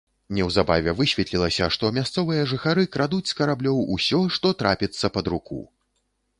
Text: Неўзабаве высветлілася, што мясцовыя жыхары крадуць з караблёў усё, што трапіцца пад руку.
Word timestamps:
Неўзабаве 0.35 0.93
высветлілася, 1.01 1.67
што 1.75 1.91
мясцовыя 1.99 2.47
жыхары 2.53 2.87
крадуць 2.97 3.29
з 3.35 3.39
караблёў 3.43 3.85
усё, 3.99 4.25
што 4.39 4.57
трапіцца 4.63 5.15
пад 5.19 5.25
руку. 5.35 5.63